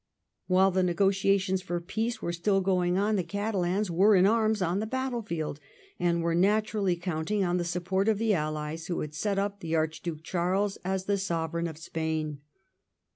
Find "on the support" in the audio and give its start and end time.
7.43-8.07